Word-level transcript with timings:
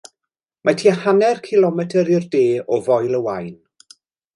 Mae 0.69 0.77
tua 0.83 0.93
hanner 1.03 1.43
cilometr 1.49 2.11
i'r 2.17 2.29
de 2.39 2.45
o 2.79 2.85
Foel 2.89 3.23
y 3.23 3.25
Waun. 3.29 3.57